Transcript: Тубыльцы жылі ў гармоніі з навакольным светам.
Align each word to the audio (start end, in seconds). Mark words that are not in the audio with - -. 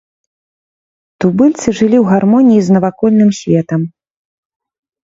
Тубыльцы 1.23 1.63
жылі 1.79 1.97
ў 2.03 2.17
гармоніі 2.17 2.61
з 2.71 2.79
навакольным 2.79 3.29
светам. 3.43 3.81